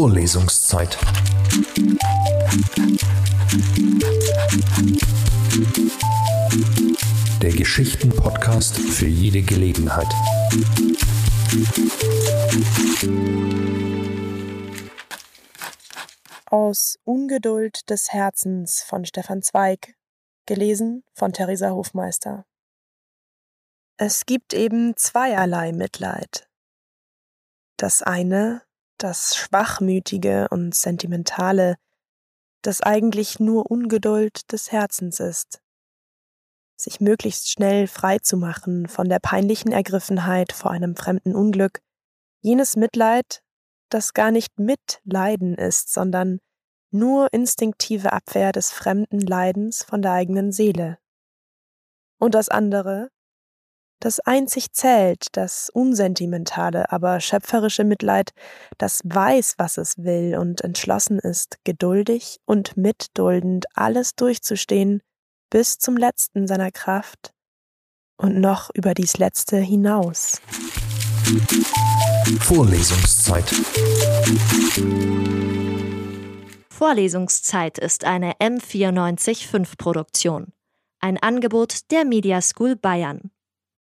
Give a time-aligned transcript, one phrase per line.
[0.00, 0.96] Vorlesungszeit.
[7.42, 10.06] Der Geschichten-Podcast für jede Gelegenheit.
[16.46, 19.96] Aus Ungeduld des Herzens von Stefan Zweig,
[20.46, 22.46] gelesen von Theresa Hofmeister.
[23.96, 26.48] Es gibt eben zweierlei Mitleid.
[27.76, 28.62] Das eine,
[28.98, 31.76] das Schwachmütige und Sentimentale,
[32.62, 35.60] das eigentlich nur Ungeduld des Herzens ist.
[36.76, 41.80] Sich möglichst schnell frei zu machen von der peinlichen Ergriffenheit vor einem fremden Unglück,
[42.40, 43.42] jenes Mitleid,
[43.90, 46.40] das gar nicht Mitleiden ist, sondern
[46.90, 50.98] nur instinktive Abwehr des fremden Leidens von der eigenen Seele.
[52.18, 53.10] Und das andere,
[54.00, 58.32] das einzig zählt, das unsentimentale, aber schöpferische Mitleid,
[58.78, 65.02] das weiß, was es will und entschlossen ist, geduldig und mitduldend alles durchzustehen
[65.50, 67.32] bis zum letzten seiner Kraft
[68.18, 70.40] und noch über dies letzte hinaus.
[72.40, 73.44] Vorlesungszeit.
[76.70, 80.52] Vorlesungszeit ist eine M945 Produktion.
[81.00, 83.30] Ein Angebot der Media School Bayern.